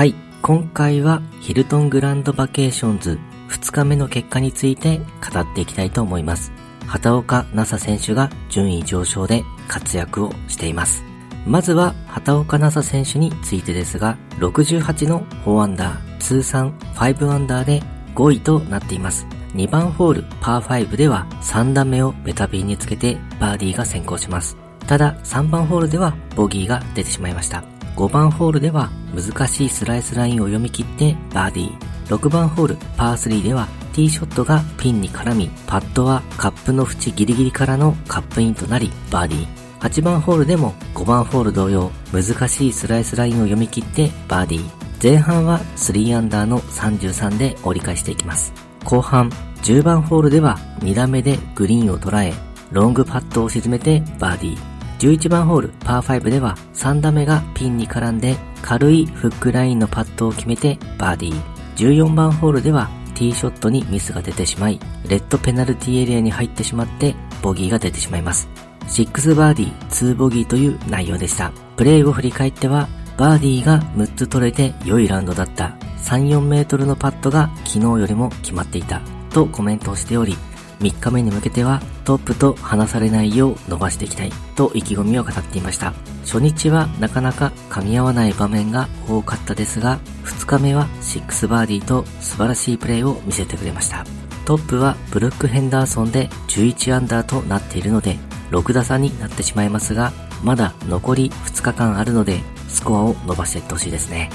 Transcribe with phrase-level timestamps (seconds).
[0.00, 3.18] はい、今回はヒルトングランドバケーションズ
[3.50, 6.52] 2日目の結果について語っていきたいと思います。
[6.86, 11.04] 畑岡奈紗選手が順位上昇で活躍をしています。
[11.44, 17.82] まずは畑岡奈紗選手についてですが、68の4アンダー、通算5アンダーで
[18.14, 19.26] 5位となっています。
[19.52, 24.56] 2番ホールパー5では3段目をベタビーにつけてバーディーが先行します。
[24.86, 27.62] ただ3番ホールではボギーが出てしまいました。
[27.96, 31.90] 5番ホールでは難しいスライスラインを読み切ってバーディー。
[32.16, 39.46] 6番ホールパー3ではティーショットがピンに絡み、パッドはカップの縁ギリギリからのカップインとなりバーディー。
[39.80, 44.70] 8番ホールでも5番ホール同様難しいスライスラインを読み切ってバーディー。
[45.02, 48.52] 前半は3アンダーの33で折り返していきます。
[48.84, 49.30] 後半
[49.62, 52.32] 10番ホールでは2打目でグリーンを捉え、
[52.70, 54.69] ロングパットを沈めてバーディー。
[55.00, 61.60] 11番ホールパー5では3打目がピンに絡んで軽いフックラインのパットを決めてバーディー。
[61.76, 68.48] 14番ホールではティーショットにミスが出てしまい、レッドペナルティエリアに入ってしまってボギーが出てしまいます。
[68.88, 71.50] 6バーディー、2ボギーという内容でした。
[71.76, 75.76] プレイを振り返っては、バーディーが6つ取れて良いラウンドだった。
[76.02, 79.00] 3、4メートルのパットが昨日よりも決まっていた。
[79.30, 80.36] とコメントをしており、
[80.80, 85.92] 3日目に向けてはトップと離されないよう伸ばしていきたいと意気込みを語っていました。
[86.24, 94.04] 初日はなかなか噛み合わない場面が多かったですが、2日目は6バーディーと素晴らしいプレーを見せてくれました。
[94.44, 98.18] トップはブルック・ヘンダーソンで11アンダーとなっているので、
[98.50, 104.30] 6打差になってしまいますが、まだ残り2日間あるので、スコアを伸ばしていってほしいですね。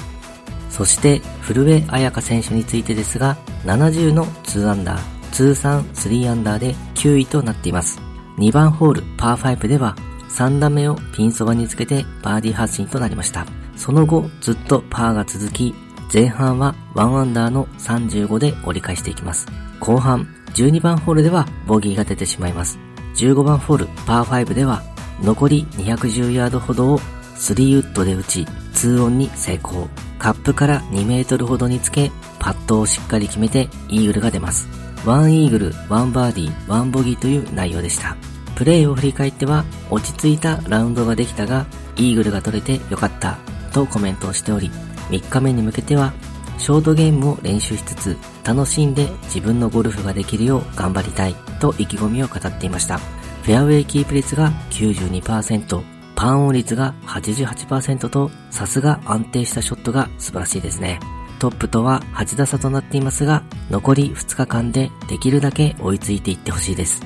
[0.70, 8.00] そして、古江彩香選手についてですが、70の2アンダー、通算3アンダーで9位となっています。
[8.38, 9.94] 2番ホールパー5では、
[10.30, 13.44] 3打目をピンそばにつけてバーディー発進となりました。
[13.76, 15.74] その後、ずっとパーが続き、
[16.10, 19.46] 前半は1アンダーの35で折り返していきます。
[19.78, 22.78] 後半、12番ホールではボギーが出てしまいます。
[23.16, 24.82] 15番ホールパー5では
[25.22, 29.86] 残り210ヤードほどを3ウッドで打ち2オンに成功。
[30.18, 34.85] カップから2メートルほどにつけパットをしっかり決めてイーグルが出ます。
[35.06, 38.16] 1イーグル、1バーディー、1ボギーという内容でした。
[38.56, 43.38] プレイを振り返っては落ち着いたラウンドができたがイーグルが取れてよかった
[43.72, 44.70] とコメントをしており
[45.10, 46.14] 3日目に向けては
[46.58, 52.98] ショートゲームを練習しつつ楽しんで自分のゴルフができるよう頑張りたいと意気込みを語っていました。
[52.98, 55.82] フェアウェイキープ率が92%、
[56.16, 60.98] パンオン率が88%とさすが安定したショットが素晴らしいですね。
[61.36, 67.02] トップとは8打差となっていますが、残り2日間でできるだけ追いついていってほしいです。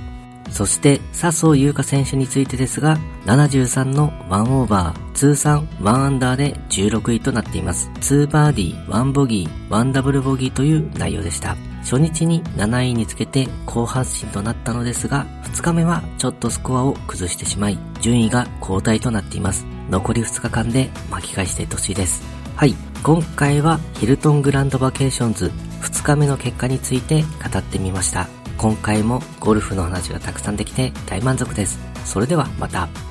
[0.51, 7.91] そして笹生優花選手についてですが、73の1オーバー、通算1アンダーで16位となっています。
[8.01, 11.57] 2バーディー、1ボギー、1ダブルボギーという内容でした。
[11.83, 19.65] 初日に7位につけて好発進となったのですが、2日目はちょっとスコアを崩してしまい、順位が後退となっています。
[19.89, 22.23] 残り2日間で巻き返していってほしいです。
[22.57, 25.51] はい、今回はヒルトングランドバケーションズ
[25.81, 28.29] 2日目の結果について語ってみました。
[28.59, 31.79] 今回もゴルフの話がたくさんできて大満足です。
[32.05, 33.10] それではまた。